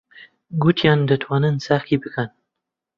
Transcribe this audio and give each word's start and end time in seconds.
گوتیان 0.61 0.99
دەتوانن 1.09 1.55
چاکی 1.65 1.95
بکەن. 2.01 2.29